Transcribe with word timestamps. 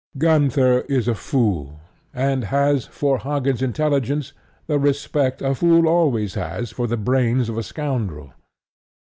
Gunther 0.17 0.79
is 0.89 1.07
a 1.07 1.13
fool, 1.13 1.79
and 2.11 2.45
has 2.45 2.87
for 2.87 3.19
Hagen's 3.19 3.61
intelligence 3.61 4.33
the 4.65 4.79
respect 4.79 5.43
a 5.43 5.53
fool 5.53 5.87
always 5.87 6.33
has 6.33 6.71
for 6.71 6.87
the 6.87 6.97
brains 6.97 7.49
of 7.49 7.57
a 7.59 7.61
scoundrel. 7.61 8.31